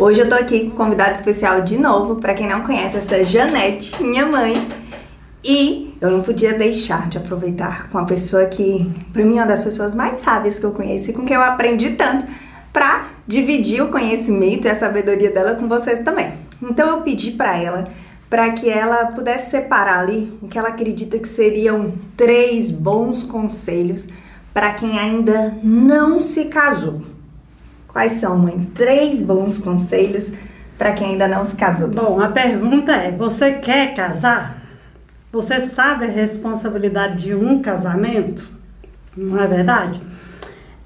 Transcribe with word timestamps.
Hoje 0.00 0.18
eu 0.18 0.30
tô 0.30 0.34
aqui 0.34 0.60
com 0.60 0.68
um 0.68 0.76
convidado 0.76 1.12
especial 1.12 1.60
de 1.60 1.76
novo, 1.76 2.16
para 2.16 2.32
quem 2.32 2.48
não 2.48 2.62
conhece, 2.62 2.96
essa 2.96 3.16
é 3.16 3.22
Janete, 3.22 4.02
minha 4.02 4.24
mãe. 4.24 4.66
E 5.44 5.94
eu 6.00 6.10
não 6.10 6.22
podia 6.22 6.54
deixar 6.54 7.06
de 7.10 7.18
aproveitar 7.18 7.90
com 7.90 7.98
a 7.98 8.04
pessoa 8.04 8.46
que, 8.46 8.90
para 9.12 9.22
mim, 9.26 9.36
é 9.36 9.42
uma 9.42 9.46
das 9.46 9.62
pessoas 9.62 9.94
mais 9.94 10.20
sábias 10.20 10.58
que 10.58 10.64
eu 10.64 10.70
conheço 10.70 11.10
e 11.10 11.12
com 11.12 11.22
quem 11.26 11.36
eu 11.36 11.42
aprendi 11.42 11.90
tanto, 11.90 12.26
para 12.72 13.08
dividir 13.26 13.82
o 13.82 13.90
conhecimento 13.90 14.66
e 14.66 14.70
a 14.70 14.74
sabedoria 14.74 15.30
dela 15.32 15.56
com 15.56 15.68
vocês 15.68 16.00
também. 16.00 16.32
Então 16.62 16.88
eu 16.88 17.02
pedi 17.02 17.32
para 17.32 17.58
ela 17.58 17.88
para 18.30 18.52
que 18.52 18.70
ela 18.70 19.04
pudesse 19.08 19.50
separar 19.50 19.98
ali 19.98 20.32
o 20.40 20.48
que 20.48 20.58
ela 20.58 20.70
acredita 20.70 21.18
que 21.18 21.28
seriam 21.28 21.92
três 22.16 22.70
bons 22.70 23.22
conselhos 23.22 24.08
para 24.54 24.72
quem 24.72 24.98
ainda 24.98 25.58
não 25.62 26.22
se 26.22 26.46
casou. 26.46 27.02
Quais 27.92 28.20
são, 28.20 28.38
mãe? 28.38 28.70
Três 28.74 29.22
bons 29.22 29.58
conselhos 29.58 30.32
para 30.78 30.92
quem 30.92 31.08
ainda 31.08 31.28
não 31.28 31.44
se 31.44 31.56
casou. 31.56 31.88
Bom, 31.88 32.20
a 32.20 32.28
pergunta 32.28 32.92
é: 32.92 33.10
você 33.10 33.54
quer 33.54 33.94
casar? 33.94 34.58
Você 35.32 35.60
sabe 35.68 36.06
a 36.06 36.08
responsabilidade 36.08 37.22
de 37.22 37.34
um 37.34 37.60
casamento? 37.60 38.44
Não 39.16 39.40
é 39.40 39.46
verdade? 39.46 40.00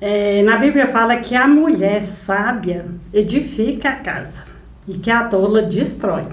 É, 0.00 0.42
na 0.42 0.56
Bíblia 0.56 0.86
fala 0.86 1.16
que 1.16 1.34
a 1.34 1.46
mulher 1.46 2.02
sábia 2.02 2.86
edifica 3.12 3.90
a 3.90 3.96
casa 3.96 4.42
e 4.86 4.94
que 4.94 5.10
a 5.10 5.24
tola 5.24 5.62
destrói. 5.62 6.24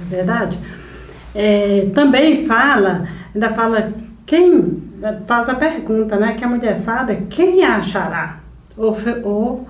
É 0.00 0.04
verdade? 0.04 0.58
É, 1.34 1.88
também 1.94 2.46
fala, 2.46 3.06
ainda 3.34 3.50
fala 3.50 3.92
quem 4.26 4.82
faz 5.26 5.48
a 5.48 5.54
pergunta, 5.54 6.16
né? 6.16 6.34
Que 6.34 6.44
a 6.44 6.48
mulher 6.48 6.76
sábia, 6.76 7.22
quem 7.30 7.64
achará? 7.64 8.40
Ou, 8.76 8.96
ou 9.24 9.68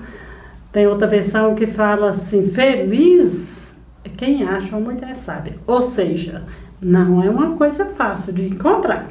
tem 0.72 0.86
outra 0.86 1.06
versão 1.06 1.54
que 1.54 1.66
fala 1.66 2.10
assim, 2.10 2.50
feliz 2.50 3.72
é 4.04 4.08
quem 4.08 4.44
acha 4.44 4.76
uma 4.76 4.92
mulher 4.92 5.16
sábia. 5.16 5.56
Ou 5.66 5.82
seja, 5.82 6.44
não 6.80 7.22
é 7.22 7.28
uma 7.28 7.56
coisa 7.56 7.86
fácil 7.86 8.32
de 8.32 8.46
encontrar. 8.46 9.06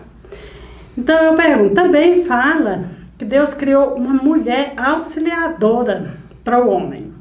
Então 0.97 1.17
eu 1.25 1.33
pergunto, 1.35 1.75
também 1.75 2.25
fala 2.25 2.85
que 3.17 3.25
Deus 3.25 3.53
criou 3.53 3.95
uma 3.95 4.13
mulher 4.13 4.73
auxiliadora 4.77 6.13
para 6.43 6.63
o 6.63 6.69
homem. 6.69 7.13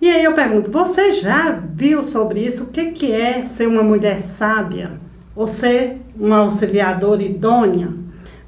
E 0.00 0.08
aí 0.08 0.24
eu 0.24 0.32
pergunto, 0.32 0.70
você 0.70 1.10
já 1.12 1.50
viu 1.50 2.02
sobre 2.02 2.40
isso? 2.40 2.64
O 2.64 2.66
que, 2.68 2.92
que 2.92 3.12
é 3.12 3.44
ser 3.44 3.66
uma 3.66 3.82
mulher 3.82 4.22
sábia? 4.22 4.92
Ou 5.34 5.46
ser 5.46 6.00
uma 6.18 6.38
auxiliadora 6.38 7.22
idônea? 7.22 7.88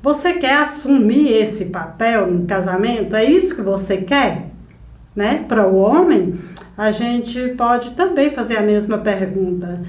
Você 0.02 0.34
quer 0.34 0.54
assumir 0.54 1.32
esse 1.32 1.66
papel 1.66 2.30
no 2.30 2.46
casamento? 2.46 3.14
É 3.14 3.24
isso 3.24 3.54
que 3.54 3.62
você 3.62 3.98
quer? 3.98 4.49
Né? 5.14 5.44
Para 5.48 5.66
o 5.66 5.76
homem, 5.76 6.36
a 6.76 6.90
gente 6.90 7.48
pode 7.56 7.90
também 7.90 8.30
fazer 8.30 8.56
a 8.56 8.62
mesma 8.62 8.98
pergunta. 8.98 9.80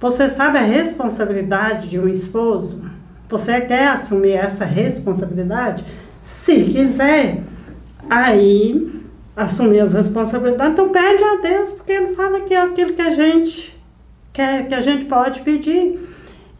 Você 0.00 0.30
sabe 0.30 0.58
a 0.58 0.62
responsabilidade 0.62 1.88
de 1.88 1.98
um 1.98 2.08
esposo? 2.08 2.84
Você 3.28 3.60
quer 3.60 3.88
assumir 3.88 4.32
essa 4.32 4.64
responsabilidade? 4.64 5.84
Se 6.22 6.62
quiser, 6.62 7.42
aí 8.08 9.02
assumir 9.36 9.80
as 9.80 9.92
responsabilidades, 9.92 10.72
então 10.72 10.88
pede 10.88 11.22
a 11.22 11.36
Deus, 11.36 11.72
porque 11.72 11.92
ele 11.92 12.14
fala 12.14 12.40
que 12.40 12.54
é 12.54 12.60
aquilo 12.60 12.92
que 12.92 13.02
a 13.02 13.10
gente 13.10 13.78
quer, 14.32 14.66
que 14.66 14.74
a 14.74 14.80
gente 14.80 15.04
pode 15.04 15.40
pedir. 15.40 15.98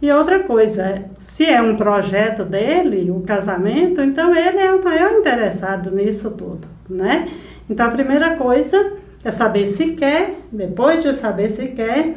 E 0.01 0.13
outra 0.13 0.41
coisa, 0.41 1.05
se 1.19 1.45
é 1.45 1.61
um 1.61 1.77
projeto 1.77 2.45
dele, 2.45 3.11
o 3.11 3.21
casamento, 3.23 4.01
então 4.01 4.35
ele 4.35 4.59
é 4.59 4.73
o 4.73 4.83
maior 4.83 5.11
interessado 5.13 5.91
nisso 5.91 6.31
tudo, 6.31 6.69
né? 6.89 7.29
Então 7.69 7.87
a 7.87 7.91
primeira 7.91 8.37
coisa 8.37 8.93
é 9.25 9.31
saber 9.31 9.69
se 9.73 9.93
quer, 9.93 10.41
depois 10.51 11.03
de 11.03 11.13
saber 11.15 11.51
se 11.51 11.69
quer, 11.69 12.15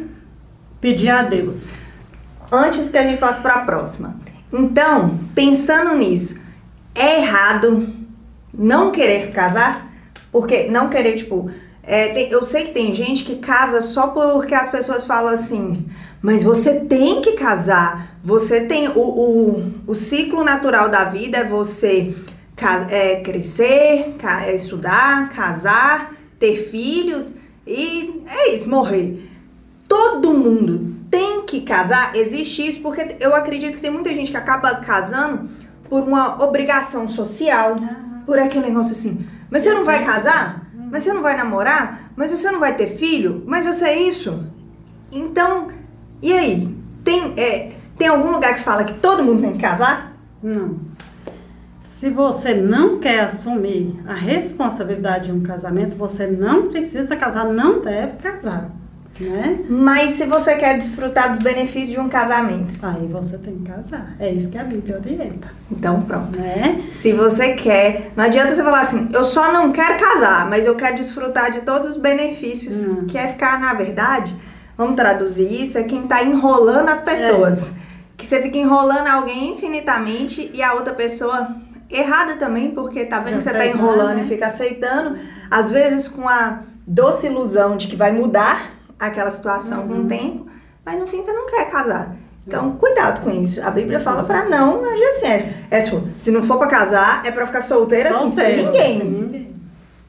pedir 0.79 1.09
a 1.09 1.23
Deus. 1.23 1.65
Antes 2.51 2.89
que 2.89 2.97
a 2.97 3.03
gente 3.03 3.19
passe 3.19 3.41
para 3.41 3.55
a 3.55 3.65
próxima. 3.65 4.15
Então, 4.51 5.19
pensando 5.33 5.95
nisso, 5.95 6.41
é 6.93 7.21
errado 7.21 7.87
não 8.53 8.91
querer 8.91 9.31
casar? 9.31 9.89
Porque 10.31 10.69
não 10.69 10.89
querer, 10.89 11.15
tipo, 11.15 11.49
é, 11.83 12.09
tem, 12.09 12.29
eu 12.29 12.43
sei 12.45 12.65
que 12.65 12.73
tem 12.73 12.93
gente 12.93 13.23
que 13.23 13.37
casa 13.37 13.81
só 13.81 14.07
porque 14.09 14.53
as 14.53 14.69
pessoas 14.69 15.05
falam 15.05 15.33
assim, 15.33 15.85
mas 16.21 16.43
você 16.43 16.81
tem 16.81 17.21
que 17.21 17.33
casar, 17.33 18.17
você 18.23 18.61
tem 18.61 18.89
o, 18.89 18.99
o, 18.99 19.73
o 19.87 19.95
ciclo 19.95 20.43
natural 20.43 20.89
da 20.89 21.05
vida 21.05 21.39
é 21.39 21.43
você 21.43 22.15
é, 22.89 23.21
crescer, 23.21 24.15
é, 24.45 24.55
estudar, 24.55 25.29
casar, 25.29 26.13
ter 26.39 26.69
filhos 26.69 27.35
e 27.65 28.23
é 28.27 28.55
isso, 28.55 28.69
morrer. 28.69 29.29
Todo 29.87 30.33
mundo 30.33 30.95
tem 31.09 31.43
que 31.45 31.61
casar, 31.61 32.15
existe 32.15 32.67
isso, 32.67 32.81
porque 32.81 33.17
eu 33.19 33.35
acredito 33.35 33.75
que 33.75 33.81
tem 33.81 33.91
muita 33.91 34.09
gente 34.09 34.31
que 34.31 34.37
acaba 34.37 34.75
casando 34.77 35.49
por 35.89 36.03
uma 36.03 36.41
obrigação 36.43 37.07
social, 37.09 37.75
por 38.25 38.39
aquele 38.39 38.67
negócio 38.67 38.93
assim, 38.93 39.25
mas 39.49 39.63
você 39.63 39.73
não 39.73 39.83
vai 39.83 40.05
casar? 40.05 40.65
Mas 40.89 41.03
você 41.03 41.13
não 41.13 41.21
vai 41.21 41.35
namorar? 41.35 42.11
Mas 42.15 42.31
você 42.31 42.49
não 42.51 42.59
vai 42.59 42.75
ter 42.75 42.97
filho? 42.97 43.43
Mas 43.45 43.65
você 43.65 43.85
é 43.85 44.01
isso? 44.01 44.45
Então, 45.11 45.67
e 46.21 46.31
aí? 46.31 46.77
Tem, 47.03 47.33
é, 47.37 47.73
tem 47.97 48.07
algum 48.07 48.31
lugar 48.31 48.55
que 48.55 48.63
fala 48.63 48.83
que 48.83 48.93
todo 48.93 49.23
mundo 49.23 49.41
tem 49.41 49.53
que 49.53 49.59
casar? 49.59 50.13
Não. 50.41 50.79
Se 52.01 52.09
você 52.09 52.55
não 52.55 52.97
quer 52.97 53.19
assumir 53.19 54.01
a 54.07 54.15
responsabilidade 54.15 55.25
de 55.25 55.31
um 55.31 55.43
casamento, 55.43 55.95
você 55.95 56.25
não 56.25 56.65
precisa 56.65 57.15
casar, 57.15 57.45
não 57.45 57.79
deve 57.79 58.13
casar 58.13 58.71
né? 59.19 59.59
Mas 59.69 60.15
se 60.15 60.25
você 60.25 60.55
quer 60.55 60.79
desfrutar 60.79 61.29
dos 61.29 61.43
benefícios 61.43 61.89
de 61.89 61.99
um 61.99 62.09
casamento. 62.09 62.83
Aí 62.83 63.05
você 63.05 63.37
tem 63.37 63.55
que 63.55 63.69
casar. 63.69 64.15
É 64.19 64.31
isso 64.31 64.49
que 64.49 64.57
a 64.57 64.63
Bíblia 64.63 64.97
orienta. 64.97 65.51
Então 65.69 66.01
pronto. 66.01 66.39
Né? 66.39 66.81
Se 66.87 67.13
você 67.13 67.53
quer. 67.53 68.11
Não 68.15 68.23
adianta 68.23 68.55
você 68.55 68.63
falar 68.63 68.81
assim, 68.81 69.07
eu 69.13 69.23
só 69.23 69.53
não 69.53 69.71
quero 69.71 69.99
casar, 69.99 70.49
mas 70.49 70.65
eu 70.65 70.73
quero 70.73 70.95
desfrutar 70.95 71.51
de 71.51 71.61
todos 71.61 71.91
os 71.91 71.97
benefícios. 71.97 72.87
Hum. 72.87 73.05
Que 73.05 73.15
é 73.15 73.27
ficar, 73.27 73.59
na 73.59 73.75
verdade, 73.75 74.35
vamos 74.75 74.95
traduzir 74.95 75.65
isso, 75.65 75.77
é 75.77 75.83
quem 75.83 76.07
tá 76.07 76.23
enrolando 76.23 76.89
as 76.89 76.99
pessoas. 76.99 77.67
É. 77.67 77.71
Que 78.17 78.25
você 78.25 78.41
fica 78.41 78.57
enrolando 78.57 79.07
alguém 79.07 79.53
infinitamente 79.53 80.49
e 80.51 80.63
a 80.63 80.73
outra 80.73 80.95
pessoa 80.95 81.61
errada 81.91 82.35
também, 82.37 82.71
porque 82.71 83.05
tá 83.05 83.19
vendo 83.19 83.37
que 83.37 83.43
você 83.43 83.51
tá 83.51 83.65
enrolando 83.65 84.17
né? 84.17 84.23
e 84.23 84.27
fica 84.27 84.47
aceitando, 84.47 85.17
às 85.49 85.71
vezes 85.71 86.07
com 86.07 86.27
a 86.27 86.61
doce 86.85 87.27
ilusão 87.27 87.77
de 87.77 87.87
que 87.87 87.95
vai 87.95 88.11
mudar 88.11 88.73
aquela 88.99 89.31
situação 89.31 89.81
uhum. 89.81 89.87
com 89.87 89.93
o 90.01 90.07
tempo, 90.07 90.47
mas 90.85 90.99
no 90.99 91.07
fim 91.07 91.23
você 91.23 91.31
não 91.33 91.47
quer 91.47 91.69
casar. 91.69 92.15
Então, 92.45 92.71
cuidado 92.71 93.21
com 93.21 93.29
isso. 93.29 93.63
A 93.65 93.69
Bíblia 93.69 93.99
fala 93.99 94.23
para 94.23 94.45
não 94.45 94.83
agir 94.89 95.03
assim. 95.03 95.27
É, 95.27 95.53
é 95.69 95.81
se 96.17 96.31
não 96.31 96.43
for 96.43 96.57
para 96.57 96.67
casar, 96.67 97.25
é 97.25 97.31
para 97.31 97.45
ficar 97.45 97.61
solteira, 97.61 98.09
solteira 98.09 98.49
assim, 98.49 98.55
sem 98.55 98.65
ninguém. 98.65 98.97
Sem 98.97 99.09
ninguém. 99.09 99.55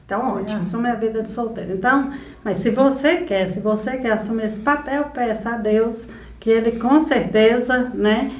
Então, 0.05 0.35
ótimo. 0.35 0.59
Assume 0.59 0.89
a 0.89 0.95
vida 0.95 1.21
de 1.21 1.29
solteiro. 1.29 1.73
Então, 1.73 2.11
mas 2.43 2.57
se 2.57 2.69
você 2.71 3.17
quer, 3.17 3.49
se 3.49 3.59
você 3.59 3.97
quer 3.97 4.13
assumir 4.13 4.45
esse 4.45 4.59
papel, 4.59 5.05
peça 5.13 5.51
a 5.51 5.57
Deus 5.57 6.05
que 6.39 6.49
Ele 6.49 6.73
com 6.73 7.01
certeza, 7.01 7.91
né, 7.93 8.31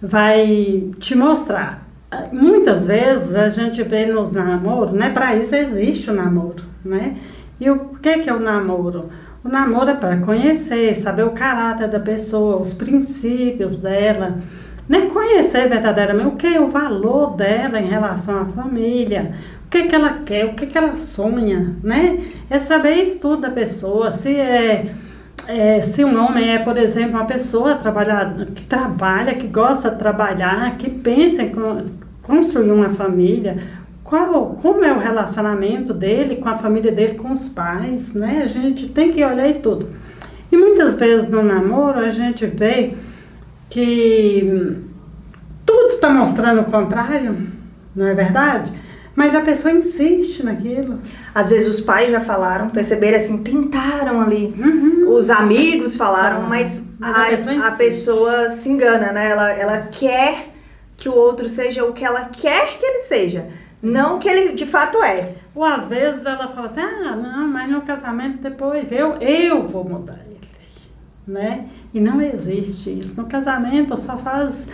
vai 0.00 0.90
te 0.98 1.14
mostrar. 1.14 1.86
Muitas 2.30 2.86
vezes 2.86 3.34
a 3.34 3.48
gente 3.48 3.82
vê 3.82 4.06
nos 4.06 4.32
namoros, 4.32 4.92
né, 4.92 5.10
para 5.10 5.34
isso 5.36 5.54
existe 5.54 6.10
o 6.10 6.14
namoro, 6.14 6.62
né? 6.84 7.16
E 7.58 7.70
o 7.70 7.78
que, 8.02 8.18
que 8.18 8.28
é 8.28 8.34
o 8.34 8.40
namoro? 8.40 9.08
O 9.44 9.48
namoro 9.48 9.90
é 9.90 9.94
para 9.94 10.18
conhecer, 10.18 10.96
saber 10.96 11.24
o 11.24 11.30
caráter 11.30 11.88
da 11.88 11.98
pessoa, 11.98 12.56
os 12.60 12.74
princípios 12.74 13.76
dela, 13.76 14.38
né? 14.88 15.08
conhecer 15.12 15.68
verdadeiramente 15.68 16.28
o 16.28 16.36
que 16.36 16.46
é 16.46 16.60
o 16.60 16.68
valor 16.68 17.36
dela 17.36 17.80
em 17.80 17.86
relação 17.86 18.42
à 18.42 18.44
família, 18.46 19.34
o 19.66 19.70
que, 19.70 19.84
que 19.84 19.94
ela 19.94 20.18
quer, 20.24 20.44
o 20.46 20.54
que, 20.54 20.66
que 20.66 20.76
ela 20.76 20.96
sonha, 20.96 21.76
né? 21.82 22.18
É 22.50 22.58
saber 22.60 22.94
isso 22.94 23.20
tudo 23.20 23.42
da 23.42 23.50
pessoa, 23.50 24.10
se 24.10 24.34
é, 24.34 24.94
é, 25.48 25.80
se 25.82 26.04
um 26.04 26.24
homem 26.24 26.50
é, 26.50 26.58
por 26.58 26.76
exemplo, 26.76 27.16
uma 27.16 27.26
pessoa 27.26 27.78
que 28.54 28.62
trabalha, 28.64 29.34
que 29.34 29.46
gosta 29.48 29.90
de 29.90 29.98
trabalhar, 29.98 30.76
que 30.76 30.90
pensa 30.90 31.42
em 31.42 31.50
construir 32.22 32.70
uma 32.70 32.90
família, 32.90 33.58
qual, 34.04 34.56
como 34.60 34.84
é 34.84 34.92
o 34.92 34.98
relacionamento 34.98 35.92
dele 35.94 36.36
com 36.36 36.48
a 36.48 36.58
família 36.58 36.92
dele, 36.92 37.14
com 37.14 37.32
os 37.32 37.48
pais, 37.48 38.12
né? 38.12 38.42
A 38.44 38.46
gente 38.46 38.88
tem 38.88 39.10
que 39.10 39.24
olhar 39.24 39.48
isso 39.48 39.62
tudo. 39.62 39.88
E 40.50 40.56
muitas 40.56 40.96
vezes 40.96 41.30
no 41.30 41.42
namoro 41.42 41.98
a 41.98 42.10
gente 42.10 42.44
vê 42.46 42.94
que 43.70 44.76
tudo 45.64 45.88
está 45.88 46.10
mostrando 46.10 46.60
o 46.60 46.64
contrário, 46.64 47.36
não 47.96 48.06
é 48.06 48.14
verdade? 48.14 48.72
Mas 49.14 49.34
a 49.34 49.40
pessoa 49.40 49.72
insiste 49.72 50.42
naquilo. 50.42 50.98
Às 51.34 51.50
vezes 51.50 51.66
os 51.66 51.80
pais 51.80 52.10
já 52.10 52.20
falaram, 52.20 52.70
perceberam 52.70 53.18
assim, 53.18 53.42
tentaram 53.42 54.20
ali. 54.20 54.54
Uhum. 54.58 55.10
Os 55.10 55.28
amigos 55.30 55.96
falaram, 55.96 56.44
ah, 56.44 56.48
mas, 56.48 56.82
mas, 56.98 57.16
a, 57.16 57.22
a, 57.22 57.28
pessoa, 57.28 57.66
a 57.66 57.70
pessoa 57.72 58.50
se 58.50 58.68
engana, 58.68 59.12
né? 59.12 59.30
Ela, 59.30 59.52
ela 59.52 59.80
quer 59.90 60.51
que 61.02 61.08
o 61.08 61.14
outro 61.16 61.48
seja 61.48 61.84
o 61.84 61.92
que 61.92 62.04
ela 62.04 62.26
quer 62.26 62.78
que 62.78 62.86
ele 62.86 62.98
seja. 63.00 63.48
Não 63.82 64.20
que 64.20 64.28
ele 64.28 64.52
de 64.52 64.64
fato 64.64 65.02
é, 65.02 65.32
Ou 65.52 65.64
às 65.64 65.88
vezes 65.88 66.24
ela 66.24 66.46
fala 66.46 66.66
assim, 66.66 66.80
ah, 66.80 67.16
não, 67.16 67.48
mas 67.48 67.68
no 67.68 67.80
casamento 67.80 68.38
depois 68.40 68.92
eu, 68.92 69.16
eu 69.16 69.66
vou 69.66 69.84
mudar 69.84 70.20
ele. 70.24 70.38
Né? 71.26 71.66
E 71.92 72.00
não 72.00 72.20
existe 72.20 73.00
isso. 73.00 73.20
No 73.20 73.26
casamento 73.26 73.96
só 73.96 74.16
faz. 74.16 74.66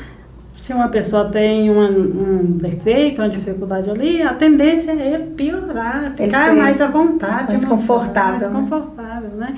Se 0.52 0.72
uma 0.74 0.88
pessoa 0.88 1.30
tem 1.30 1.70
um, 1.70 1.80
um 1.80 2.44
defeito, 2.58 3.22
uma 3.22 3.28
dificuldade 3.28 3.88
ali, 3.88 4.20
a 4.20 4.34
tendência 4.34 4.90
é 4.90 5.18
piorar, 5.18 6.12
ficar 6.14 6.54
mais 6.54 6.80
à 6.80 6.88
vontade. 6.88 7.52
Mais 7.52 7.64
confortável. 7.64 8.50
Mais 8.50 8.52
né? 8.52 8.60
confortável, 8.60 9.30
né? 9.30 9.56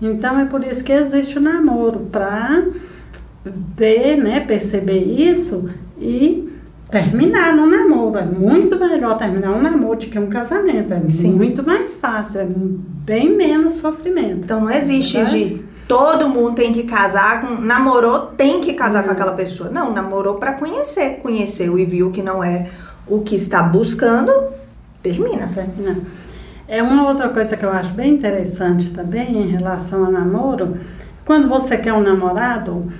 Então 0.00 0.40
é 0.40 0.46
por 0.46 0.64
isso 0.64 0.82
que 0.82 0.92
existe 0.92 1.36
o 1.36 1.40
namoro, 1.40 2.08
para 2.10 2.64
ver, 3.44 4.16
né, 4.16 4.40
perceber 4.40 4.98
isso 4.98 5.70
e 6.00 6.50
terminar 6.90 7.54
no 7.54 7.66
namoro. 7.66 8.18
É 8.18 8.24
muito 8.24 8.78
melhor 8.78 9.16
terminar 9.16 9.52
um 9.52 9.62
namoro 9.62 9.98
do 9.98 10.06
que 10.06 10.18
um 10.18 10.28
casamento. 10.28 10.92
É 10.92 11.08
Sim. 11.08 11.32
muito 11.32 11.62
mais 11.62 11.96
fácil, 11.96 12.40
é 12.40 12.46
bem 12.48 13.36
menos 13.36 13.74
sofrimento. 13.74 14.40
Então 14.44 14.60
não 14.60 14.70
existe 14.70 15.24
de 15.26 15.64
todo 15.86 16.28
mundo 16.28 16.54
tem 16.54 16.72
que 16.72 16.84
casar 16.84 17.40
com. 17.40 17.60
Namorou, 17.60 18.26
tem 18.28 18.60
que 18.60 18.74
casar 18.74 19.02
com 19.02 19.10
aquela 19.10 19.32
pessoa. 19.32 19.70
Não, 19.70 19.92
namorou 19.92 20.36
para 20.36 20.52
conhecer. 20.52 21.18
Conheceu 21.20 21.78
e 21.78 21.84
viu 21.84 22.12
que 22.12 22.22
não 22.22 22.42
é 22.42 22.68
o 23.06 23.20
que 23.22 23.34
está 23.34 23.62
buscando, 23.62 24.32
termina. 25.02 25.48
Termina. 25.52 25.98
É 26.68 26.80
uma 26.80 27.08
outra 27.08 27.28
coisa 27.30 27.56
que 27.56 27.64
eu 27.64 27.72
acho 27.72 27.92
bem 27.92 28.14
interessante 28.14 28.90
também 28.90 29.42
em 29.42 29.48
relação 29.48 30.04
ao 30.04 30.12
namoro. 30.12 30.76
Quando 31.24 31.48
você 31.48 31.76
quer 31.76 31.92
um 31.92 32.00
namorado, 32.00 32.92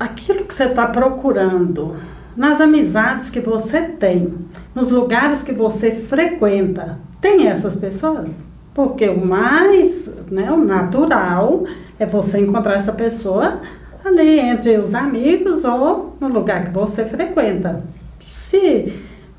aquilo 0.00 0.46
que 0.46 0.54
você 0.54 0.64
está 0.64 0.86
procurando 0.86 1.96
nas 2.36 2.60
amizades 2.60 3.30
que 3.30 3.40
você 3.40 3.82
tem, 3.82 4.32
nos 4.74 4.90
lugares 4.90 5.42
que 5.42 5.52
você 5.52 5.90
frequenta, 5.92 6.98
tem 7.20 7.48
essas 7.48 7.76
pessoas? 7.76 8.46
Porque 8.74 9.08
o 9.08 9.24
mais, 9.24 10.10
né, 10.30 10.50
o 10.50 10.56
natural 10.56 11.64
é 11.98 12.06
você 12.06 12.38
encontrar 12.38 12.74
essa 12.74 12.92
pessoa 12.92 13.60
ali 14.04 14.38
entre 14.38 14.78
os 14.78 14.94
amigos 14.94 15.64
ou 15.64 16.16
no 16.20 16.28
lugar 16.28 16.64
que 16.64 16.70
você 16.70 17.04
frequenta. 17.04 17.82
Se 18.30 18.92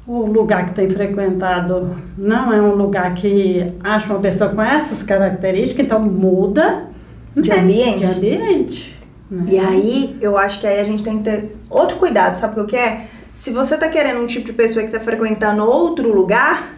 o 0.05 0.25
lugar 0.25 0.67
que 0.67 0.75
tem 0.75 0.89
frequentado 0.89 1.95
não 2.17 2.53
é 2.53 2.61
um 2.61 2.75
lugar 2.75 3.13
que 3.15 3.73
acha 3.83 4.13
uma 4.13 4.19
pessoa 4.19 4.49
com 4.49 4.61
essas 4.61 5.01
características, 5.01 5.85
então 5.85 6.01
muda 6.01 6.83
de 7.35 7.49
né? 7.49 7.59
ambiente. 7.59 7.99
De 7.99 8.05
ambiente. 8.05 9.02
Né? 9.33 9.45
E 9.47 9.59
aí, 9.59 10.17
eu 10.21 10.37
acho 10.37 10.59
que 10.59 10.67
aí 10.67 10.79
a 10.79 10.83
gente 10.83 11.03
tem 11.03 11.17
que 11.17 11.23
ter 11.23 11.55
outro 11.67 11.97
cuidado, 11.97 12.37
sabe 12.37 12.59
o 12.59 12.67
que 12.67 12.75
é? 12.75 13.07
Se 13.33 13.51
você 13.51 13.75
tá 13.75 13.89
querendo 13.89 14.21
um 14.21 14.27
tipo 14.27 14.45
de 14.45 14.53
pessoa 14.53 14.85
que 14.85 14.91
tá 14.91 14.99
frequentando 14.99 15.63
outro 15.63 16.13
lugar, 16.13 16.75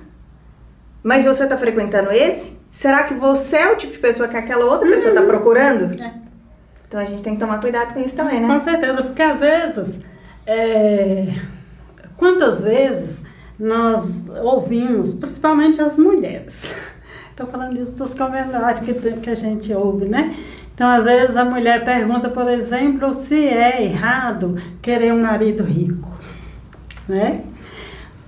mas 1.03 1.25
você 1.25 1.45
tá 1.45 1.57
frequentando 1.57 2.11
esse, 2.11 2.57
será 2.71 3.03
que 3.03 3.13
você 3.13 3.57
é 3.57 3.71
o 3.73 3.75
tipo 3.75 3.91
de 3.91 3.99
pessoa 3.99 4.29
que 4.29 4.37
aquela 4.37 4.65
outra 4.65 4.87
pessoa 4.87 5.13
tá 5.13 5.19
uhum. 5.19 5.27
procurando? 5.27 6.01
É. 6.01 6.13
Então 6.87 6.99
a 6.99 7.05
gente 7.05 7.21
tem 7.21 7.33
que 7.33 7.41
tomar 7.41 7.59
cuidado 7.59 7.93
com 7.93 7.99
isso 7.99 8.15
também, 8.15 8.39
né? 8.39 8.47
Com 8.47 8.63
certeza, 8.63 9.03
porque 9.03 9.21
às 9.21 9.41
vezes, 9.41 9.99
é... 10.47 11.27
quantas 12.15 12.61
vezes 12.61 13.19
nós 13.59 14.29
ouvimos, 14.29 15.13
principalmente 15.13 15.81
as 15.81 15.97
mulheres, 15.97 16.63
estou 17.31 17.47
falando 17.47 17.75
disso 17.75 17.97
dos 17.97 18.13
comentários 18.13 18.85
que, 18.85 18.93
que 18.93 19.29
a 19.29 19.35
gente 19.35 19.73
ouve, 19.73 20.05
né? 20.05 20.33
Então, 20.75 20.89
às 20.89 21.05
vezes, 21.05 21.37
a 21.37 21.45
mulher 21.45 21.85
pergunta, 21.85 22.27
por 22.27 22.49
exemplo, 22.49 23.13
se 23.13 23.47
é 23.47 23.81
errado 23.81 24.57
querer 24.81 25.13
um 25.13 25.21
marido 25.21 25.63
rico, 25.63 26.11
né? 27.07 27.43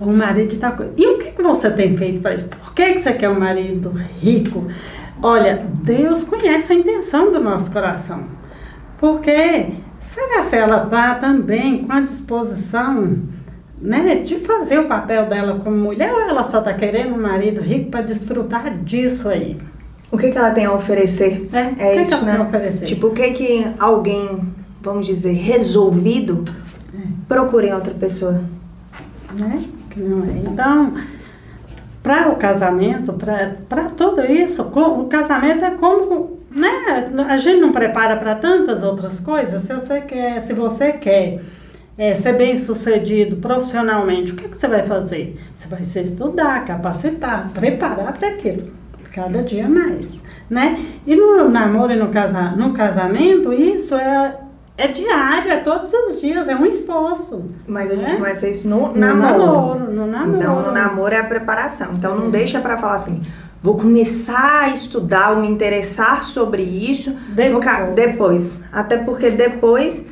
Um 0.00 0.16
marido 0.16 0.48
de 0.48 0.56
tal 0.56 0.72
coisa. 0.72 0.94
E 0.96 1.06
o 1.06 1.18
que, 1.18 1.42
você 1.42 1.70
tem 1.70 1.94
feito 1.94 2.20
para 2.22 2.34
isso? 2.34 2.48
Por 2.48 2.72
que, 2.72 2.94
que 2.94 3.00
você 3.00 3.12
quer 3.12 3.28
um 3.28 3.38
marido 3.38 3.90
rico? 4.18 4.66
Olha, 5.22 5.62
Deus 5.82 6.24
conhece 6.24 6.72
a 6.72 6.76
intenção 6.76 7.30
do 7.30 7.38
nosso 7.38 7.70
coração. 7.70 8.22
Porque 8.98 9.66
será 10.00 10.42
se 10.44 10.56
ela 10.56 10.84
está 10.84 11.16
também 11.16 11.84
com 11.84 11.92
a 11.92 12.00
disposição 12.00 13.18
né, 13.78 14.22
de 14.24 14.36
fazer 14.36 14.78
o 14.78 14.86
papel 14.86 15.26
dela 15.26 15.60
como 15.62 15.76
mulher 15.76 16.14
ou 16.14 16.22
ela 16.22 16.44
só 16.44 16.60
está 16.60 16.72
querendo 16.72 17.14
um 17.14 17.20
marido 17.20 17.60
rico 17.60 17.90
para 17.90 18.00
desfrutar 18.00 18.74
disso 18.78 19.28
aí? 19.28 19.58
O 20.10 20.16
que, 20.16 20.30
que 20.30 20.38
ela 20.38 20.52
tem 20.52 20.64
a 20.64 20.72
oferecer? 20.72 21.48
É, 21.52 21.88
é 21.88 22.00
isso, 22.00 22.18
que 22.18 22.24
né? 22.24 22.40
Oferecer? 22.40 22.86
Tipo, 22.86 23.08
o 23.08 23.10
que 23.12 23.30
que 23.32 23.66
alguém, 23.78 24.40
vamos 24.80 25.06
dizer, 25.06 25.32
resolvido, 25.32 26.44
é. 26.94 27.06
procura 27.28 27.66
em 27.66 27.74
outra 27.74 27.92
pessoa? 27.92 28.42
Né? 29.38 29.64
É. 29.96 30.48
Então, 30.48 30.94
para 32.02 32.30
o 32.30 32.36
casamento, 32.36 33.12
para 33.12 33.84
tudo 33.90 34.24
isso, 34.24 34.62
o 34.62 35.04
casamento 35.08 35.64
é 35.64 35.72
como, 35.72 36.38
né? 36.50 37.10
A 37.28 37.36
gente 37.36 37.60
não 37.60 37.72
prepara 37.72 38.16
para 38.16 38.34
tantas 38.36 38.82
outras 38.82 39.20
coisas. 39.20 39.62
Se 39.64 39.74
você 39.74 40.00
quer, 40.00 40.40
se 40.40 40.54
você 40.54 40.92
quer 40.92 41.42
é, 41.98 42.14
ser 42.14 42.34
bem 42.34 42.56
sucedido 42.56 43.36
profissionalmente, 43.36 44.32
o 44.32 44.36
que, 44.36 44.48
que 44.48 44.56
você 44.56 44.68
vai 44.68 44.84
fazer? 44.84 45.38
Você 45.54 45.68
vai 45.68 45.84
se 45.84 46.00
estudar, 46.00 46.64
capacitar, 46.64 47.50
preparar 47.52 48.16
para 48.16 48.28
aquilo 48.28 48.78
cada 49.12 49.42
dia 49.42 49.68
mais, 49.68 50.22
né? 50.48 50.78
E 51.06 51.16
no 51.16 51.48
namoro 51.48 51.92
e 51.92 51.96
no, 51.96 52.08
casa, 52.08 52.50
no 52.50 52.72
casamento, 52.72 53.52
isso 53.52 53.94
é, 53.94 54.36
é 54.76 54.88
diário, 54.88 55.50
é 55.50 55.56
todos 55.58 55.92
os 55.92 56.20
dias, 56.20 56.48
é 56.48 56.54
um 56.54 56.66
esforço. 56.66 57.50
Mas 57.66 57.90
a 57.90 57.96
gente 57.96 58.12
né? 58.12 58.18
vai 58.18 58.34
ser 58.34 58.50
isso 58.50 58.68
no, 58.68 58.88
no 58.88 58.94
namoro. 58.94 59.38
namoro. 59.38 59.92
No 59.92 60.06
namoro. 60.06 60.36
Então, 60.36 60.62
no 60.62 60.72
namoro 60.72 61.14
é 61.14 61.18
a 61.18 61.24
preparação. 61.24 61.94
Então, 61.94 62.16
não 62.16 62.30
deixa 62.30 62.60
para 62.60 62.76
falar 62.78 62.96
assim, 62.96 63.22
vou 63.62 63.76
começar 63.76 64.64
a 64.64 64.68
estudar 64.68 65.32
ou 65.32 65.40
me 65.40 65.48
interessar 65.48 66.22
sobre 66.22 66.62
isso 66.62 67.16
depois. 67.30 67.94
depois. 67.94 68.60
Até 68.72 68.98
porque 68.98 69.30
depois 69.30 70.06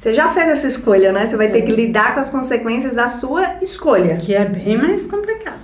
você 0.00 0.14
já 0.14 0.30
fez 0.30 0.48
essa 0.48 0.66
escolha, 0.66 1.12
né? 1.12 1.26
Você 1.26 1.36
vai 1.36 1.48
é. 1.48 1.50
ter 1.50 1.60
que 1.60 1.72
lidar 1.72 2.14
com 2.14 2.20
as 2.20 2.30
consequências 2.30 2.94
da 2.94 3.06
sua 3.06 3.58
escolha. 3.60 4.16
Que 4.16 4.34
é 4.34 4.46
bem 4.46 4.78
mais 4.78 5.06
complicado, 5.06 5.60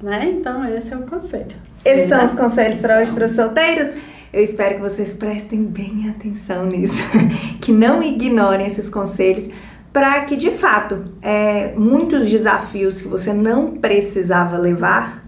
né? 0.00 0.30
Então, 0.30 0.64
esse 0.76 0.92
é 0.92 0.96
o 0.96 1.02
conselho. 1.02 1.56
Esses 1.84 2.08
são 2.08 2.24
os 2.24 2.34
conselhos 2.34 2.80
para 2.80 3.00
hoje 3.00 3.12
para 3.12 3.26
os 3.26 3.34
solteiros. 3.34 3.92
Eu 4.32 4.44
espero 4.44 4.76
que 4.76 4.80
vocês 4.80 5.12
prestem 5.12 5.64
bem 5.64 6.08
atenção 6.08 6.66
nisso, 6.66 7.02
que 7.60 7.72
não 7.72 8.02
ignorem 8.02 8.66
esses 8.66 8.88
conselhos, 8.88 9.48
para 9.92 10.20
que 10.24 10.36
de 10.36 10.52
fato 10.52 11.04
é, 11.20 11.72
muitos 11.76 12.28
desafios 12.28 13.02
que 13.02 13.08
você 13.08 13.32
não 13.32 13.72
precisava 13.72 14.56
levar, 14.56 15.26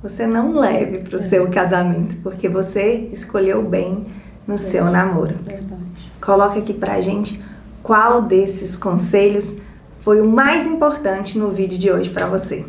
você 0.00 0.26
não 0.26 0.52
leve 0.52 0.98
para 0.98 1.16
o 1.16 1.20
é. 1.20 1.24
seu 1.24 1.50
casamento, 1.50 2.16
porque 2.22 2.48
você 2.48 3.08
escolheu 3.10 3.62
bem 3.62 4.06
no 4.46 4.56
Verdade. 4.56 4.70
seu 4.70 4.84
namoro. 4.84 5.34
Verdade. 5.42 6.12
Coloca 6.20 6.58
aqui 6.58 6.72
para 6.72 6.94
a 6.94 7.00
gente 7.00 7.42
qual 7.82 8.22
desses 8.22 8.76
conselhos 8.76 9.54
foi 10.00 10.20
o 10.20 10.26
mais 10.26 10.66
importante 10.66 11.38
no 11.38 11.50
vídeo 11.50 11.78
de 11.78 11.90
hoje 11.90 12.10
para 12.10 12.26
você. 12.26 12.64